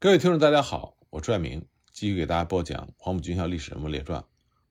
[0.00, 4.20] 各位听众，大家好，我朱爱明继续给大家播讲《黄埔军校历史人物列传》。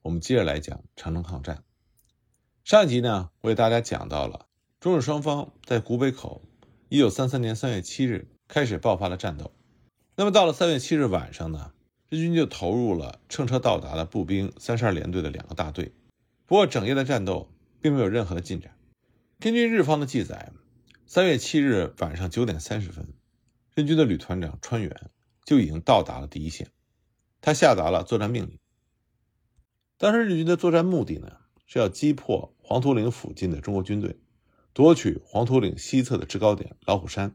[0.01, 1.65] 我们接着来讲长城抗战。
[2.63, 4.45] 上一集呢，我给大家讲到了
[4.79, 6.41] 中日双方在古北口，
[6.87, 9.51] 一九三三年三月七日开始爆发了战斗。
[10.15, 11.73] 那么到了三月七日晚上呢，
[12.07, 15.91] 日军就投入了乘车到达的步兵三十二联队的两个大队。
[16.45, 18.77] 不过整夜的战斗并没有任何的进展。
[19.41, 20.53] 根据日方的记载，
[21.05, 23.13] 三月七日晚上九点三十分，
[23.75, 25.11] 日军的旅团长川原
[25.47, 26.69] 就已经到达了第一线，
[27.39, 28.59] 他下达了作战命令。
[29.97, 34.19] 当时日军的作战目的呢，是要击破黄土岭附近的中国军队，
[34.73, 37.33] 夺取黄土岭西侧的制高点老虎山，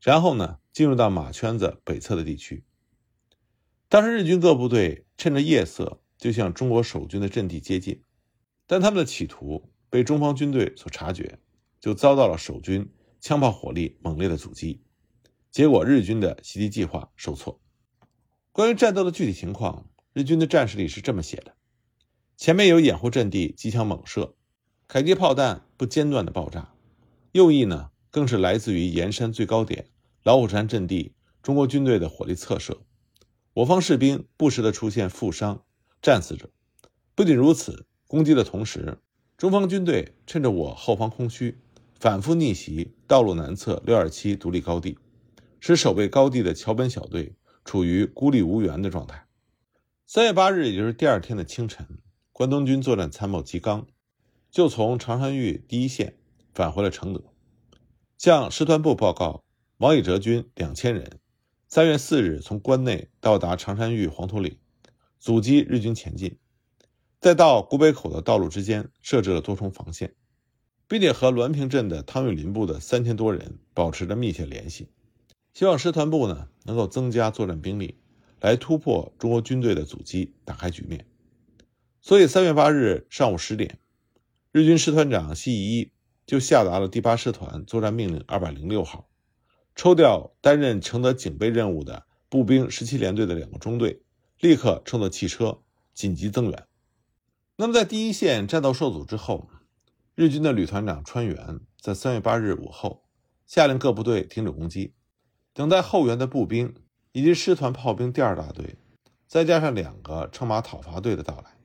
[0.00, 2.64] 然后呢，进入到马圈子北侧的地区。
[3.90, 8.02] 当时日军各部队趁着夜色就向中国守军的阵地接近，
[8.66, 11.38] 但他们的企图被中方军队所察觉，
[11.78, 12.90] 就遭到了守军
[13.20, 14.82] 枪炮火力猛烈的阻击。
[15.52, 17.60] 结果，日军的袭击计划受挫。
[18.52, 21.54] 关于战斗的具体情况，日军的战史里是这么写的：
[22.38, 24.34] 前面有掩护阵地，机枪猛射，
[24.86, 26.74] 迫击炮弹不间断的爆炸；
[27.32, 29.90] 右翼呢，更是来自于盐山最高点
[30.22, 32.80] 老虎山阵地中国军队的火力侧射。
[33.52, 35.62] 我方士兵不时的出现负伤、
[36.00, 36.48] 战死者。
[37.14, 38.96] 不仅如此，攻击的同时，
[39.36, 41.58] 中方军队趁着我后方空虚，
[42.00, 44.96] 反复逆袭道路南侧六二七独立高地。
[45.64, 49.28] 使守备高地的桥本小队处于孤立无援的状态。
[50.08, 51.86] 三月八日，也就是第二天的清晨，
[52.32, 53.86] 关东军作战参谋吉刚
[54.50, 56.18] 就从长山峪第一线
[56.52, 57.22] 返回了承德，
[58.18, 59.44] 向师团部报告：
[59.76, 61.20] 王以哲军两千人，
[61.68, 64.58] 三月四日从关内到达长山峪黄土岭，
[65.20, 66.40] 阻击日军前进，
[67.20, 70.12] 再到古北口的道路之间设置了多重防线，
[70.88, 74.88] 并且和滦平镇的汤玉麟部的三千多人保持着密切联系。
[75.52, 77.98] 希望师团部呢能够增加作战兵力，
[78.40, 81.06] 来突破中国军队的阻击，打开局面。
[82.00, 83.78] 所以三月八日上午十点，
[84.50, 85.92] 日军师团长西一
[86.26, 89.08] 就下达了第八师团作战命令二百零六号，
[89.76, 94.02] 抽调担任承德警备任务的步兵十七联队的两个中队，
[94.40, 95.60] 立刻乘坐汽车
[95.92, 96.66] 紧急增援。
[97.56, 99.50] 那么在第一线战斗受阻之后，
[100.14, 103.04] 日军的旅团长川原在三月八日午后
[103.46, 104.94] 下令各部队停止攻击。
[105.54, 106.74] 等待后援的步兵
[107.12, 108.76] 以及师团炮兵第二大队，
[109.26, 111.56] 再加上两个乘马讨伐队的到来，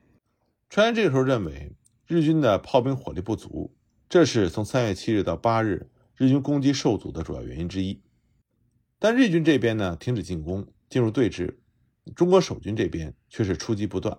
[0.68, 1.72] 川原这个时候认为
[2.06, 3.74] 日军的炮兵火力不足，
[4.08, 8.02] 这是从三月七日到八日日军攻击受阻的主要原因之一。
[8.98, 11.56] 但日军这边呢停止进攻，进入对峙，
[12.14, 14.18] 中国守军这边却是出击不断。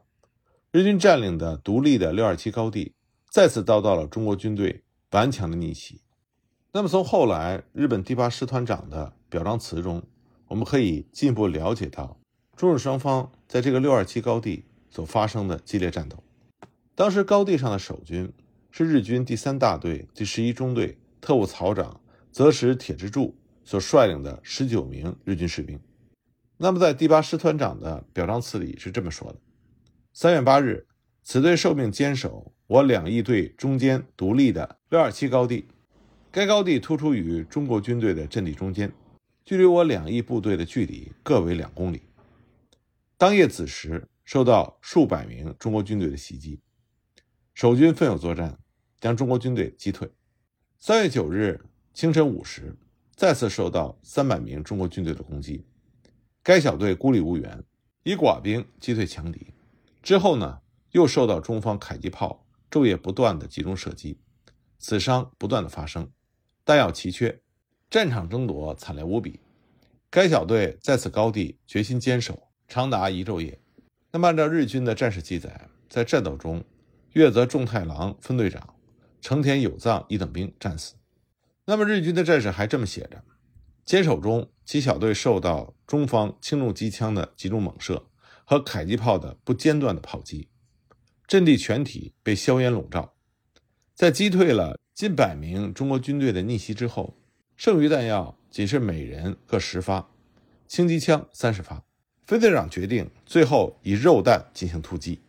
[0.72, 2.96] 日军占领的独立的六二七高地，
[3.30, 6.02] 再次遭到了中国军队顽强的逆袭。
[6.72, 10.02] 那么从后来日本第八师团长的表彰词中，
[10.48, 12.20] 我们可以进一步了解到
[12.56, 16.22] 中日双方在这个六二七高地所发生的激烈战斗。
[16.96, 18.32] 当时高地上的守军
[18.72, 22.02] 是日军第三大队第十一中队特务曹长
[22.32, 25.80] 泽石铁之助所率领的十九名日军士兵。
[26.58, 29.40] 那么在第八师团长的表彰词里是这么说的：
[30.14, 30.86] 三月八日，
[31.24, 35.68] 此队受命坚守我两翼队中间独立的六二七高地。
[36.32, 38.92] 该高地突出于中国军队的阵地中间，
[39.50, 42.04] 距离我两翼部队的距离各为两公里。
[43.18, 46.62] 当夜子时，受到数百名中国军队的袭击，
[47.56, 48.60] 守军奋勇作战，
[49.00, 50.08] 将中国军队击退。
[50.78, 51.66] 三月九日
[51.96, 52.78] 清晨五时，
[53.16, 55.66] 再次受到三百名中国军队的攻击，
[56.44, 57.64] 该小队孤立无援，
[58.04, 59.48] 以寡兵击退强敌。
[60.04, 60.62] 之后呢，
[60.92, 64.20] 又受到中方迫击炮昼夜不断的集中射击，
[64.78, 66.12] 死伤不断的发生。
[66.64, 67.42] 弹药奇缺，
[67.90, 69.40] 战场争夺惨烈无比。
[70.12, 73.60] 该小队在此高地决心坚守长达一昼夜。
[74.12, 76.64] 那么，按照日军的战史记载，在战斗中，
[77.14, 78.76] 月泽重太郎分队长、
[79.22, 80.94] 成田有藏一等兵战死。
[81.66, 83.24] 那么，日军的战史还这么写着：
[83.84, 88.06] 坚守中，其小队受到中方轻重机枪的集中猛射
[88.46, 90.48] 和迫击炮的不间断的炮击，
[91.28, 93.16] 阵地全体被硝烟笼罩。
[93.96, 94.78] 在击退了。
[95.00, 97.16] 近百名中国军队的逆袭之后，
[97.60, 100.10] 剩余弹药仅是每人各十发，
[100.66, 101.84] 轻机枪三十发。
[102.26, 105.20] 分队长决定最后以肉弹进行突击。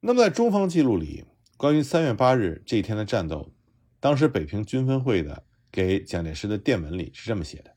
[0.00, 1.26] 那么，在中方记录里，
[1.58, 3.52] 关于三月八日这一天的战斗，
[4.00, 7.76] 当时北平军分会的给蒋介石的电文里是这么写的：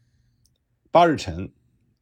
[0.90, 1.52] 八日晨，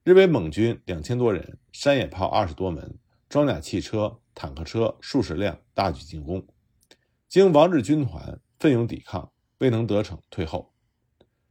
[0.04, 6.45] 日伪蒙军两千多人，山野炮二十多门，装甲汽车、坦克车数十辆，大举进攻，
[7.27, 8.39] 经王日军团。
[8.60, 10.71] 奋勇抵抗，未能得逞，退后。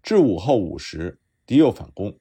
[0.03, 2.19] 至午后五时，敌又反攻，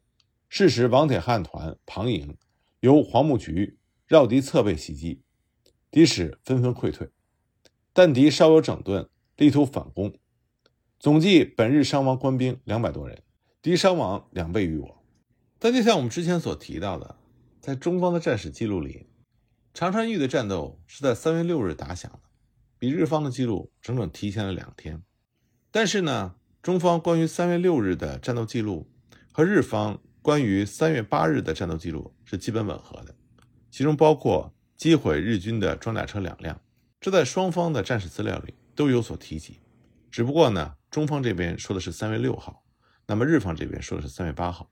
[0.50, 2.38] 是时王铁汉团庞营
[2.80, 3.78] 由黄木局
[4.08, 5.22] 绕敌侧背袭击，
[5.92, 7.10] 敌使纷纷溃退，
[7.94, 10.14] 但敌稍有整顿，力图反攻。
[11.00, 13.24] 总计本日伤亡官兵两百多人，
[13.62, 15.04] 敌伤亡两倍于我。
[15.58, 17.16] 但就像我们之前所提到的，
[17.62, 19.08] 在中方的战史记录里，
[19.74, 22.20] 长川峪的战斗是在三月六日打响的，
[22.78, 25.04] 比日方的记录整整提前了两天。
[25.72, 28.92] 但是呢，中方关于三月六日的战斗记录
[29.32, 33.16] 和日方关于三月八日的战斗记录是基本吻合的，
[33.72, 36.62] 其中包括击毁日军的装甲车两辆，
[37.00, 39.60] 这在双方的战史资料里都有所提及。
[40.12, 42.66] 只不过呢，中方这边说的是三月六号，
[43.08, 44.70] 那么日方这边说的是三月八号。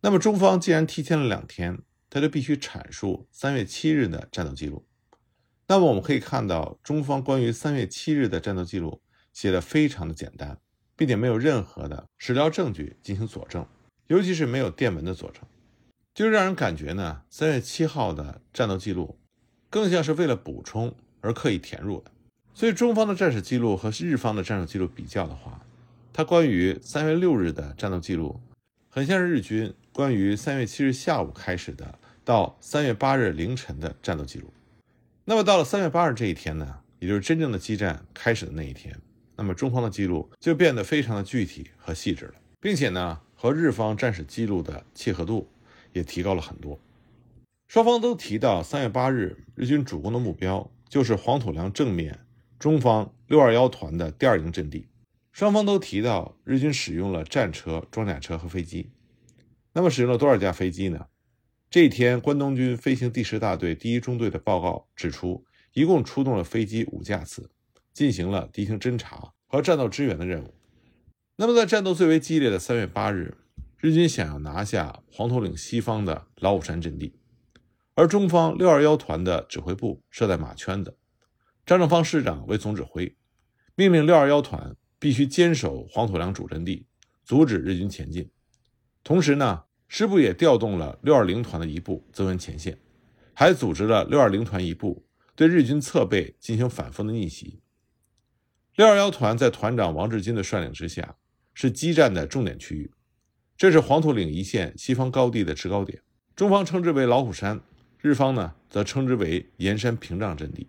[0.00, 4.86] 那么中方既然提前了两天，他就必须阐述三月七日的战斗记录。
[5.66, 9.02] 那么我们可以看到，中方关于三月七日的战斗记录
[9.34, 10.58] 写的非常的简单，
[10.98, 13.64] 并且没有任何的史料证据进行佐证，
[14.08, 15.42] 尤其是没有电文的佐证，
[16.12, 19.16] 就是让人感觉呢，三月七号的战斗记录
[19.70, 22.10] 更像是为了补充而刻意填入的。
[22.52, 25.64] 所以中方的战史记录和日方的战斗记录比较的话，
[26.12, 28.40] 它关于三月六日的战斗记录，
[28.90, 29.72] 很像是日军。
[29.90, 34.52] 关于三月七日下午开始的到三月八日凌晨的战斗记录，
[35.24, 38.96] 那么到了三月八日这一天呢，也就是真正的激战开始的那一天，
[39.38, 45.48] 那么中方的记录就变得非常的具体和细致了，并且呢，和日方战史记录的契合度
[45.92, 46.76] 也提高了很多。
[47.68, 52.18] 双方都提到三月八日日军主攻的目标就是黄土梁正面
[52.58, 54.88] 中方六二幺团的第二营阵地，
[55.30, 58.90] 双方都提到日军使用了战车、装甲车和飞机。
[59.72, 61.06] 那么使用了多少架飞机呢？
[61.70, 65.44] 这一天，关东军飞行第十大队第一中队的报告指出，
[65.74, 67.48] 一共出动了飞机五架次，
[67.98, 70.54] 进行了敌情侦察和战斗支援的任务。
[71.34, 73.36] 那么，在战斗最为激烈的三月八日，
[73.78, 77.16] 日军想要拿下黄土岭西方的老虎山阵地，
[77.94, 80.96] 而中方六二幺团的指挥部设在马圈子，
[81.66, 83.16] 张正方师长为总指挥，
[83.74, 86.86] 命令六二幺团必须坚守黄土梁主阵地，
[87.24, 88.30] 阻止日军前进。
[89.02, 89.64] 同时呢。
[89.90, 92.78] 师部也调动了六二零团的一部增援前线，
[93.32, 97.62] 还组织了六二零团一部对日军侧背进行反复的逆袭。
[98.78, 101.16] 六二幺团在团长王志金的率领之下，
[101.52, 102.88] 是激战的重点区域。
[103.56, 106.00] 这是黄土岭一线西方高地的制高点，
[106.36, 107.60] 中方称之为老虎山，
[108.00, 110.68] 日方呢则称之为岩山屏障阵地。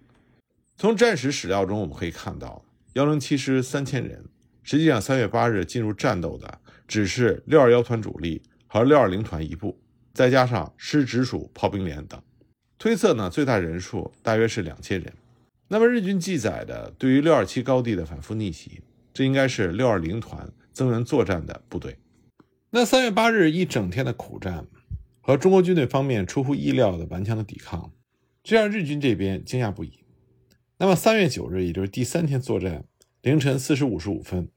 [0.76, 4.26] 从战史史料中我们可以看到，幺零七师三千人，
[4.64, 8.42] 实际上三月八日进入战斗的只是六二幺团主力。
[8.66, 9.80] 和六二零团一部，
[10.14, 12.20] 再加上师直属炮兵连等，
[12.80, 15.14] 推测呢最大人数大约是两千人。
[15.71, 18.81] 那么日军记载的对于六二七高地的反复逆袭，
[19.13, 21.98] 这应该是六二零团增援作战的部队。
[22.71, 24.66] 那三月八日一整天的苦战，
[25.21, 27.94] 和中国军队方面出乎意料的顽强的抵抗，
[28.44, 30.04] 这让日军这边惊讶不已。
[30.80, 32.86] 那么三月九日，也就是第三天作战，
[33.22, 34.50] 凌晨四时五十五分，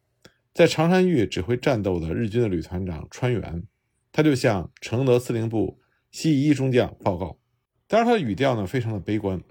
[0.54, 3.64] 在长山峪指挥战斗的日军的旅团长川原。
[4.12, 5.78] 他就向承德司令部
[6.10, 7.38] 西一中将报告，
[7.86, 9.42] 当然他的语调呢非常的悲观，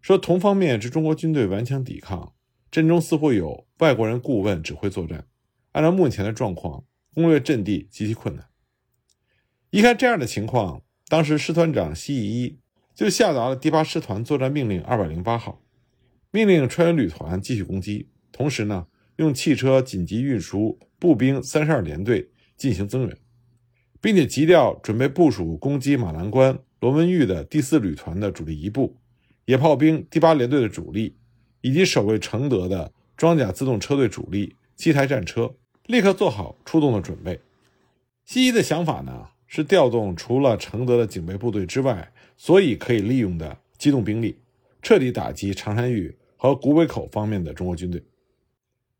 [0.00, 2.34] 说同方面之中国军队顽强抵抗，
[2.70, 5.26] 阵中似乎有外国人顾问指挥作战，
[5.72, 8.46] 按照目前的状况，攻略阵地极其困难。
[9.70, 12.58] 一看这样的情况，当时师团长西一
[12.94, 15.62] 就下达了第八师团作战命令二百零八号，
[16.30, 18.86] 命令川原旅团继续攻击，同时呢
[19.16, 23.16] 用汽车紧急运输步兵三十二联队进行增援。
[24.00, 28.96] 并且急调准备部署攻击马兰关罗文峪的第四旅团的主力一部，
[29.50, 31.16] 野炮兵第八联队的主力，
[31.60, 37.40] 以及守卫承德的装甲自动车队主力七台战车，立刻做好出动的准备。
[38.24, 44.36] 西一的想法呢，是调动除了承德的警备部队之外，所以可以利用的机动兵力，
[44.82, 48.04] 彻底打击长山峪和古北口方面的中国军队。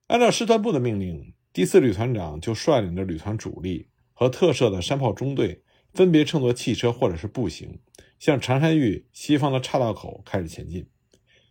[0.09, 3.87] 按照师团部的命令，第四旅团长就率领着旅团主力。
[4.13, 5.63] 和特设的山炮中队
[5.95, 7.79] 分别乘坐汽车或者是步行，
[8.21, 10.87] 向长山峪西方的岔道口开始前进，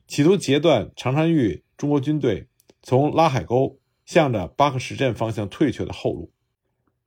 [0.07, 2.47] 企图截断长山峪中国军队
[2.83, 6.31] 从拉海沟向着巴克什镇方向退却的后路。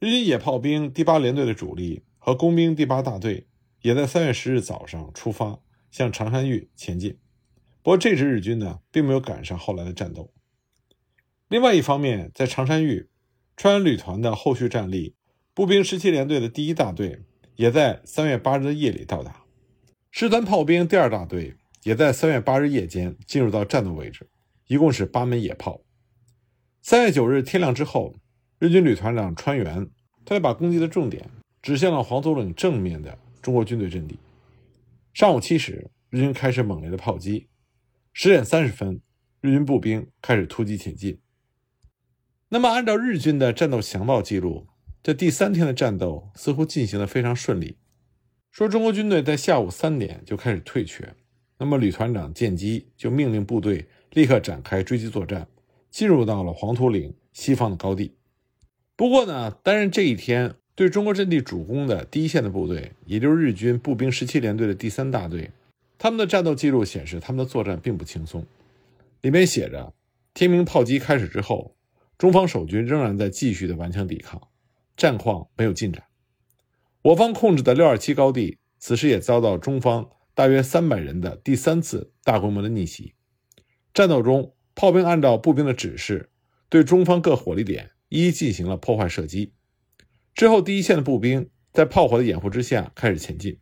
[0.00, 3.46] 日军野炮兵第八联队的主力和工兵第八大队
[3.82, 5.60] 也在三月十日早上出发
[5.92, 7.16] 向长山峪前进。
[7.82, 10.32] 不过这支日军呢，并没有赶上后来的战斗。
[11.48, 13.08] 另外一方面，在长山峪，
[13.56, 15.14] 川旅团的后续战力。
[15.54, 17.24] 步兵十七联队的第一大队
[17.56, 19.41] 也在三月八日的夜里到达，
[20.14, 24.28] 师团炮兵第二大队也在三月八日夜间进入到战斗位置，
[24.66, 25.80] 一共是八门野炮。
[26.82, 28.14] 三月九日天亮之后，
[28.58, 29.88] 日军旅团长川原，
[30.26, 31.30] 他就把攻击的重点
[31.62, 34.18] 指向了黄土岭正面的中国军队阵地。
[35.14, 37.48] 上午七时，日军开始猛烈的炮击。
[38.12, 39.00] 十点三十分，
[39.40, 41.18] 日军步兵开始突击前进。
[42.50, 44.66] 那么，按照日军的战斗详报记录，
[45.02, 47.78] 这第三天的战斗似乎进行的非常顺利。
[48.52, 51.08] 说中国军队在下午三点就开始退却，
[51.56, 55.48] 那么旅团长见机就命令部队立刻展开追击作战，
[55.90, 58.12] 进入到了黄土岭西方的高地。
[58.94, 65.50] 不过呢，担任这一天对中国阵地主攻的第一线的部队，也就是日军步兵十七联队的第三大队，
[65.96, 68.44] 他们的战斗记录显示，他们的作战并不轻松。
[69.22, 69.94] 里面写着：
[70.34, 71.74] 天明炮击开始之后，
[72.18, 74.38] 中方守军仍然在继续的顽强抵抗，
[74.94, 76.04] 战况没有进展。
[77.02, 83.14] 我方控制的六二七高地，此时也遭到中方大约三百人的第三次大规模的逆袭。
[83.92, 86.30] 战斗中，炮兵按照步兵的指示，
[86.68, 89.52] 对中方各火力点一一进行了破坏射击。
[90.32, 93.58] 之后，第一线的步兵在炮火的掩护之下开始前进。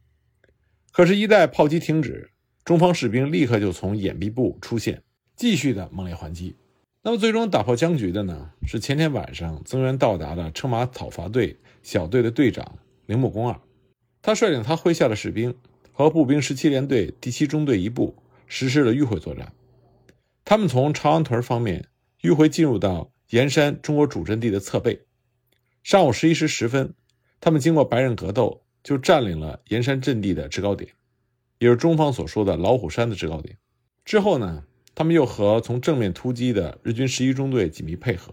[0.92, 2.32] 可是，一旦炮击停止，
[2.62, 5.02] 中方士兵立刻就从掩蔽部出现，
[5.34, 6.56] 继续的猛烈还击。
[7.02, 12.78] 那么，最终打破僵局的呢，是前天晚上增援到达的车马讨伐队小队的队长。
[13.10, 13.60] 铃木公二，
[14.22, 15.52] 他率领他麾下的士兵
[15.92, 18.14] 和步兵十七联队第七中队一部
[18.46, 19.52] 实施了迂回作战。
[20.44, 21.88] 他们从朝阳屯方面
[22.22, 25.00] 迂回进入到盐山中国主阵地的侧背。
[25.82, 26.94] 上午十一时十分，
[27.40, 30.92] 他们经过白刃格斗，就占领了盐山阵地的制高点，
[31.58, 33.58] 也是中方所说的老虎山的制高点。
[34.04, 34.62] 之后呢，
[34.94, 38.32] 他们又和从正面突击的日军十一中队紧密配合，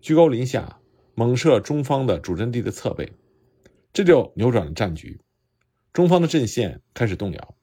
[0.00, 0.78] 居高临下
[1.16, 3.10] 猛射中方的主阵地的侧背。
[3.92, 5.20] 这就扭转了战局，
[5.92, 7.54] 中方的阵线开始动摇，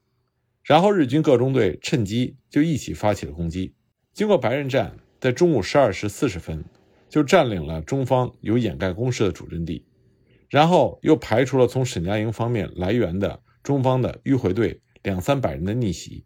[0.64, 3.74] 然后日军各中队趁机就一起发起了攻击。
[4.14, 6.64] 经过白刃战，在中午十二时四十分
[7.10, 9.84] 就占领了中方有掩盖工事的主阵地，
[10.50, 16.26] 然后又排除了从沈家营方面来援的中方的迂回队两三百人的逆袭。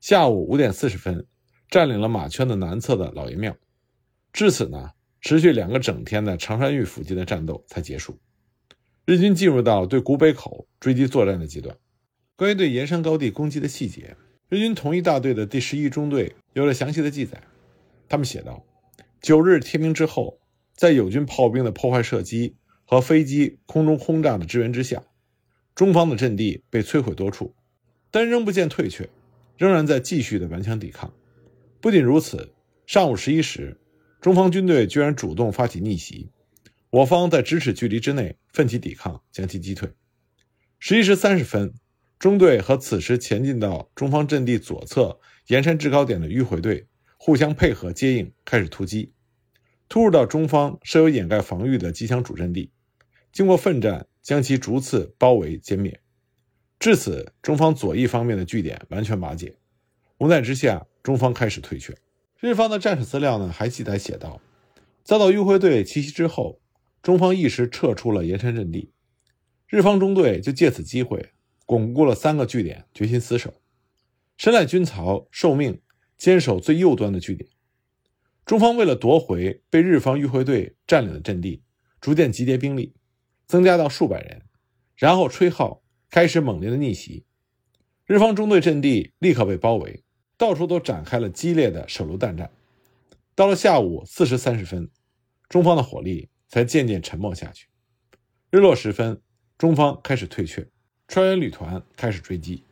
[0.00, 1.26] 下午五点四十分，
[1.68, 3.54] 占领了马圈的南侧的老爷庙。
[4.32, 8.18] 至此呢，持续两个整天的长山峪附近的战斗才结束。
[9.08, 11.74] 日军进入到对古北口追击作战的阶段。
[12.36, 14.18] 关于对盐山高地攻击的细节，
[14.50, 17.42] 日军同一大队的第十一中队有了详细的记载。
[18.06, 18.62] 他们写道：
[19.22, 20.38] 九日天明之后，
[20.74, 25.02] 在友军炮兵的破坏射击和飞机空中轰炸的支援之下，
[25.74, 27.54] 中方的阵地被摧毁多处，
[28.10, 29.08] 但仍不见退却，
[29.56, 31.14] 仍然在继续的顽强抵抗。
[31.80, 32.52] 不仅如此，
[32.84, 33.80] 上午十一时，
[34.20, 36.28] 中方军队居然主动发起逆袭。
[36.90, 39.88] 我方在咫尺距离之内奋起抵抗，将其击退。
[40.80, 41.72] 十一时三十分，
[42.18, 46.88] 中队和此时前进到中方阵地左侧沿山制高点的迂回队
[47.18, 49.12] 互相配合接应，开始突击，
[49.88, 52.72] 突入到中方设有掩盖防御的机枪主阵地。
[53.30, 56.00] 经过奋战，将其逐次包围歼灭。
[56.80, 59.54] 至此，中方左翼方面的据点完全瓦解。
[60.18, 61.96] 无奈之下，中方开始退却。
[62.40, 64.40] 日方的战史资料呢，还记载写道：
[65.04, 66.57] 遭到迂回队奇袭之后。
[67.02, 68.90] 中方一时撤出了盐山阵地，
[69.66, 71.30] 日方中队就借此机会
[71.64, 73.54] 巩固了三个据点，决心死守。
[74.36, 75.80] 神赖军曹受命
[76.16, 77.48] 坚守最右端的据点。
[78.44, 81.62] 中方为了夺回被日方迂回队占领的阵地，
[82.00, 82.94] 逐渐集结兵力，
[83.46, 84.42] 增加到数百人，
[84.96, 87.24] 然后吹号开始猛烈的逆袭。
[88.06, 90.02] 日方中队阵地立刻被包围，
[90.36, 92.50] 到处都展开了激烈的手榴弹战。
[93.34, 94.90] 到了下午四时三十分，
[95.48, 96.30] 中方的火力。
[96.48, 97.68] 才渐渐沉默下去。
[98.50, 99.20] 日落时分，
[99.58, 100.66] 中方开始退却，
[101.06, 102.62] 川原旅团开始追击。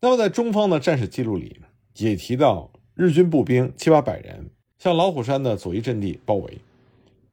[0.00, 1.60] 那么，在中方的战史记录里
[1.96, 6.58] 也提到，日军步兵七八百人向老虎山的左翼阵地包围，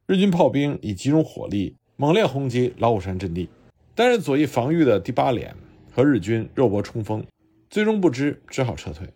[0.06, 3.48] 日军炮兵以集中火力猛烈轰击老虎山阵地。
[3.94, 5.54] 担任左翼防御的第八连
[5.92, 7.26] 和日军肉搏冲锋，
[7.68, 9.08] 最终不支，只好撤退。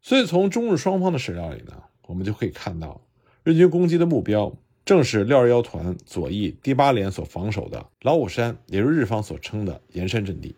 [0.00, 3.00] 所以，从中日双方的史料里呢，我们就可以看到，
[3.42, 4.56] 日军攻击的目标。
[4.86, 10.54] 正是六二幺团左翼第八连所防守的老虎山，也是日方所称的盐山阵地。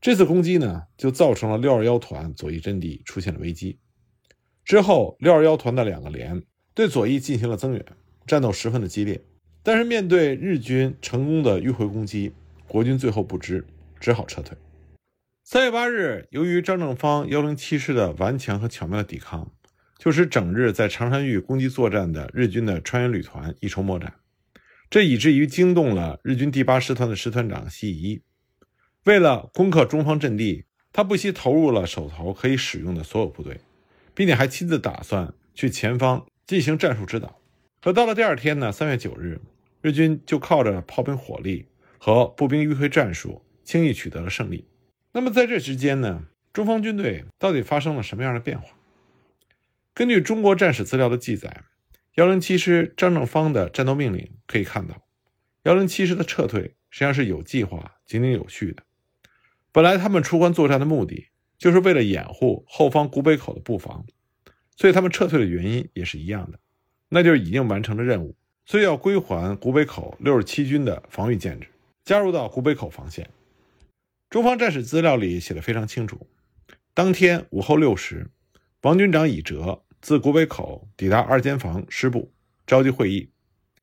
[0.00, 3.78] 这次攻击呢，就造成了六二幺团左翼阵地出现了危机。
[4.64, 7.84] 之后，六二幺团的两个连对左翼进行了增援，
[8.26, 9.22] 战斗十分的激烈。
[9.62, 12.32] 但是面对日军成功的迂回攻击，
[12.66, 13.66] 国军最后不支，
[14.00, 14.56] 只好撤退。
[15.44, 19.52] 三月八日，由于张正方幺零七师的顽强和巧妙的抵抗。
[19.98, 24.14] 就使整日在长山峪攻击作战的日军的川原旅团一筹莫展，
[24.90, 28.22] 这以至于惊动了日军第八师团的师团长西一。
[29.04, 33.60] 为了攻克中方阵地，他不惜投入了手头可以使用的所有部队，
[34.14, 37.38] 并且还亲自打算去前方进行战术指导。
[37.80, 39.40] 可到了第二天呢，三月九日，
[39.80, 41.66] 日军就靠着炮兵火力
[41.98, 44.66] 和步兵迂回战术，轻易取得了胜利。
[45.12, 48.68] 那么在这之间呢，中方军队到底发生了什么样的变化？
[49.96, 51.62] 根据中国战史资料的记载，
[52.16, 55.06] 幺零七师张正方的战斗命令可以看到，
[55.62, 58.82] 幺零七师的撤退实际上是有计划、井井有序的。
[59.72, 64.04] 本来他们出关作战的目的就是为了掩护后方古北口的布防，
[64.76, 66.60] 所以他们撤退的原因也是一样的，
[67.08, 68.36] 那就是已经完成了任务，
[68.66, 71.68] 所以要归还古北口六十七军的防御建制，
[72.04, 73.30] 加入到古北口防线。
[74.28, 76.26] 中方战史资料里写的非常清楚，
[76.92, 78.30] 当天午后六时，
[78.82, 79.84] 王军长乙哲。
[80.06, 82.32] 自古北口抵达二间房师部，
[82.64, 83.28] 召集会议。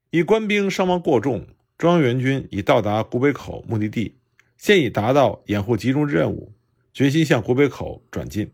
[0.10, 1.46] 以官兵伤亡过重，
[1.78, 4.16] 中央援军已到达古北口目的地，
[4.56, 6.54] 现已达到掩护集中任务，
[6.94, 8.50] 决心向古北口转进。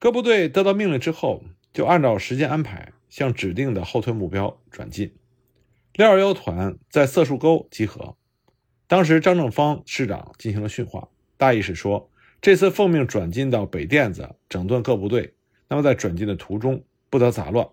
[0.00, 5.14] 各部队得到命令之后，就按照时间安排向指定的后退目标转进。
[5.94, 8.16] 六二幺团在色树沟集合。
[8.88, 15.34] 当时张正方师长进行了训话，大意是说，这次奉命转进到北甸子，整顿各部队。
[15.70, 17.66] 那么在转进的途中不得杂乱，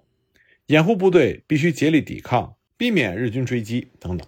[0.68, 4.26] 掩护部队必须竭力抵抗，避免日军追击等等。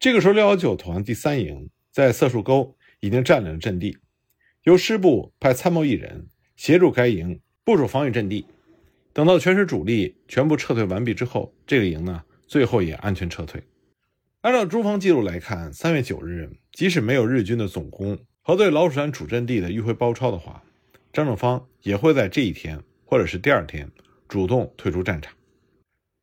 [0.00, 3.96] 这个时候，六幺九团第三营在色树沟已经占领了阵地，
[4.64, 6.26] 由师部派参谋一人
[6.56, 8.44] 协助该营部署防御阵地。
[9.12, 13.62] 等到全师主力全部撤退完毕之后，这个营呢最后也安全撤退。
[14.40, 20.64] 按照中方记录来看，三月九日，即使没有日军的总攻和对老鼠山主阵地的迂回包抄的话。
[21.14, 23.88] 张正方也会在这一天或者是第二天
[24.26, 25.32] 主动退出战场。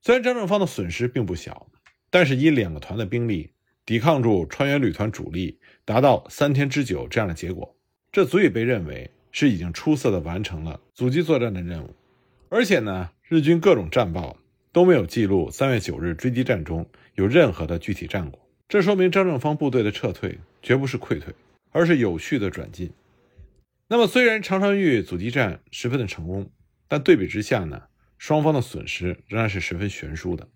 [0.02, 1.66] 虽然张正方的损失并不小，
[2.10, 3.50] 但是以两个团的兵力
[3.86, 7.74] 抵抗住川原旅团主力，达到三天之久这样的结果，
[8.12, 11.96] 这足以被认为是已经出色的完成了阻击作战的任务。
[12.50, 14.36] 而且呢，日军各种战报
[14.74, 21.34] 都没有记录三月九日追击战中有任何的具体战果，这说明张正方部队的撤退绝不是溃退，
[21.72, 22.92] 而是有序的转进。
[23.94, 26.50] 那么，虽然长川峪阻击战十分的成功，
[26.88, 27.82] 但对比之下呢，
[28.18, 30.48] 双方的损失仍然是十分悬殊的。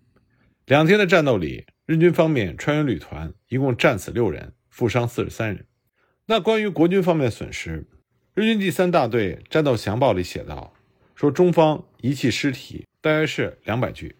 [0.64, 5.66] 两天的战斗里，日军方面川原旅团一共战死六人，负伤四十三人。
[6.24, 7.86] 那关于国军方面的损失，
[8.32, 10.72] 日军第三大队战斗详报里写道，
[11.14, 14.16] 说中方遗弃尸体大约是两百具。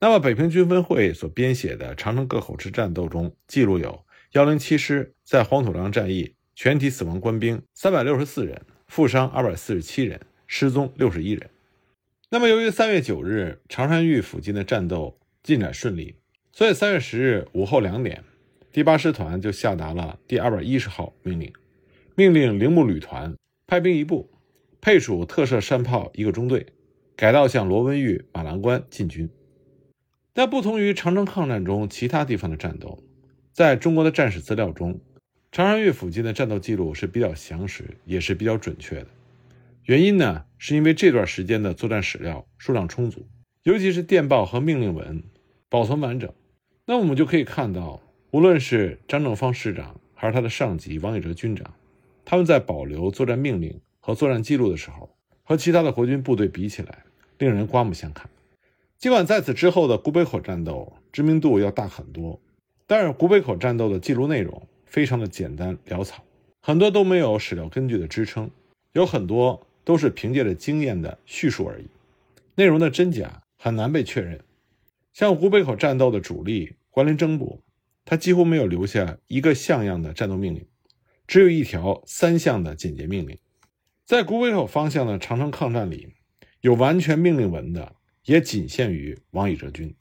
[0.00, 6.34] 那么，北平军分会所编写的长城各口之战斗中记录有幺零七师在黄土梁战役。
[6.60, 11.48] 全体死亡官兵三百六十四人，负伤二百四十七人，失踪六十一人。
[12.30, 16.16] 那么，由于三月九日长山峪附近的战斗进展顺利，
[16.50, 18.24] 所以三月十日午后两点，
[18.72, 21.52] 第八师团就下达了第二百一十号命令，
[22.16, 24.28] 命令铃木旅团派兵一部，
[24.80, 26.66] 配属特设山炮一个中队，
[27.14, 29.30] 改道向罗文峪马兰关进军。
[30.32, 32.98] 但不同于长城抗战中其他地方的战斗，
[33.52, 35.00] 在中国的战史资料中。
[35.50, 39.06] 长山峪附近的战斗记录是比较详实，也是比较准确的。
[39.84, 43.26] 原因呢，是因为这段时间的作战史料数量充足，
[43.62, 45.22] 尤其是电报和命令文
[45.70, 46.30] 保存完整。
[46.84, 51.74] 那我们就可以看到，无论是张正方师长还是他的上级王以哲军长，
[52.26, 57.04] 他们在保留作战命令和作战记录的时候，和其他的国军部队比起来，
[57.38, 58.28] 令人刮目相看。
[58.98, 62.38] 尽管在此之后的古北口战斗知名度要大很多，
[62.86, 64.68] 但是古北口战斗的记录内容。
[64.88, 66.24] 非常的简单潦草，
[66.60, 68.50] 很多都没有史料根据的支撑，
[68.92, 71.86] 有很多都是凭借着经验的叙述而已，
[72.54, 74.40] 内容的真假很难被确认。
[75.12, 77.62] 像古北口战斗的主力关林征部，
[78.04, 80.66] 他几乎没有留下一个像样的战斗命令，
[81.26, 83.38] 只有一条三项的简洁命令。
[84.04, 86.08] 在古北口方向的长城抗战里，
[86.60, 89.94] 有完全命令文的，也仅限于王以哲军。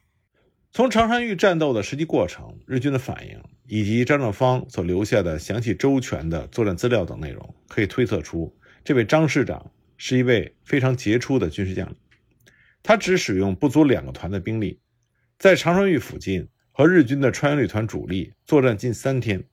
[0.74, 11.96] 从长山峪战斗的实际过程、日军的反应，以及张正方所留下的详细周全的作战资料等内容，可以推测出，这位张师长是一位非常杰出的军事将领。
[12.84, 14.80] 他只使用不足两个团的兵力，
[15.40, 19.46] 在长山峪附近和日军的川原旅团主力作战近三天，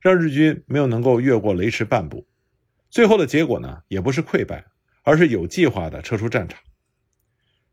[0.00, 2.26] 让日军没有能够越过雷池半步。
[2.90, 4.64] 最后的结果呢，也不是溃败，
[5.04, 6.58] 而是有计划的撤出战场。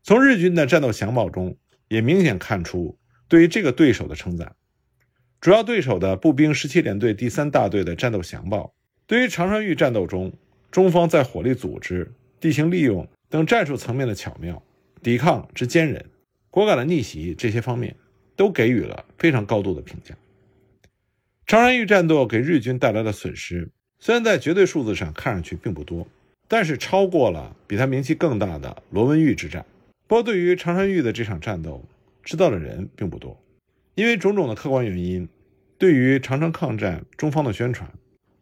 [0.04, 1.56] 从日军的战斗详报中。
[1.94, 4.56] 也明显看出对于这个对手的称赞。
[5.40, 8.74] 主要对手的步兵十七联队第三大队的战斗详报，
[9.06, 10.32] 对于长山峪战斗中
[10.72, 14.60] 中方在火力组织、地形利用等战术层面的巧妙、
[15.02, 16.04] 抵抗之坚韧、
[16.50, 17.94] 果敢的逆袭这些方面，
[18.34, 20.16] 都给予了非常高度的评价。
[21.46, 26.08] 长山峪战斗给日军带来的损失，虽然在绝对数字上看上去并不多，
[26.48, 29.64] 但是超过了比他名气更大的罗文峪之战。
[30.06, 31.82] 不过，对于长山峪的这场战斗，
[32.22, 33.40] 知道的人并不多，
[33.94, 35.28] 因为种种的客观原因，
[35.78, 37.90] 对于长城抗战中方的宣传，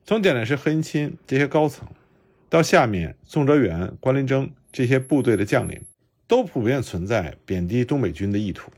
[0.04, 1.86] 从蒋介石、何应钦这些高层，
[2.48, 5.80] 到下面宋哲元、关麟征这些部队的将领，
[6.26, 8.70] 都普遍存在贬低东北军的意图。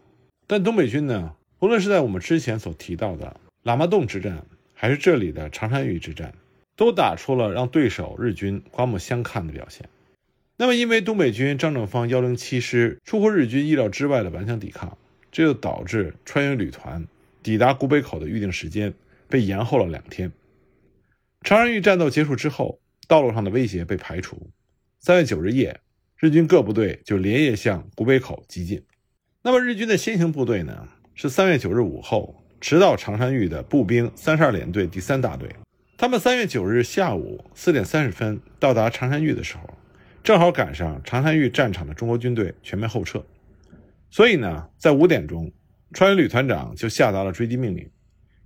[0.46, 4.44] 但东北军呢，无论是在我们之前所提到的喇嘛洞之战，
[4.74, 6.34] 还是这里的长山峪之战，
[6.76, 9.88] 都打出了让对手日军刮目相看的表现。
[10.56, 14.96] 那么，因为东北军张正方幺零七师出乎日军意料之外的顽强抵抗，
[15.32, 17.04] 这就导致川渝旅团
[17.42, 18.94] 抵达古北口的预定时间
[19.28, 20.30] 被延后了两天。
[21.42, 24.48] 长山峪战斗结束之后，道路上的威胁被排除。
[25.00, 25.80] 三月九日夜，
[26.16, 28.80] 日军各部队就连夜向古北口急进。
[29.42, 30.88] 那么，日军的先行部队呢？
[31.16, 35.48] 是三月九日午后迟到长山峪的步兵三十二联队第三大队。
[35.96, 39.68] 他们三月九日下午四点三十分到达长山峪的时候。
[40.24, 43.22] 正好赶上长山峪战场的中国军队全面后撤，
[44.08, 45.52] 所以呢，在五点钟，
[45.92, 47.90] 川旅团长就下达了追击命令，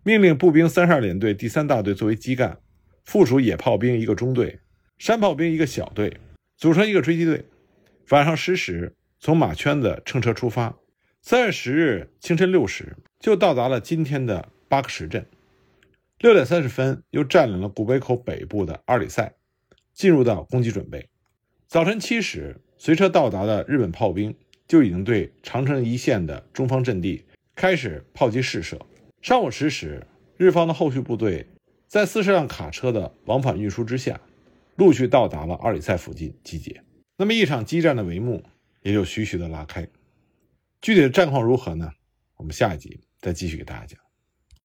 [0.03, 2.59] 命令步兵三十二联队第三大队作为基干，
[3.05, 4.59] 附属野炮兵一个中队、
[4.99, 6.17] 山炮兵一个小队，
[6.57, 7.45] 组成一个追击队。
[8.11, 10.77] 晚上十时从马圈子乘车出发，
[11.23, 15.25] 三月十日清晨六时就到达了今天的巴克什镇。
[16.19, 19.33] 六点三十分又占领了古北口北部的阿里塞，
[19.95, 21.09] 进入到攻击准备。
[21.68, 24.35] 早晨七时，随车到达的日本炮兵
[24.66, 28.81] 就已经对长城一线的中方阵地开始炮击试射。
[29.20, 30.07] 上午十时，
[30.38, 31.46] 日方的后续部队
[31.87, 34.18] 在四十辆卡车的往返运输之下，
[34.76, 36.83] 陆续到达了阿里塞附近集结。
[37.18, 38.42] 那么，一场激战的帷幕
[38.81, 39.87] 也就徐徐的拉开。
[40.81, 41.92] 具体的战况如何呢？
[42.37, 44.08] 我们下一集再继续给大家讲。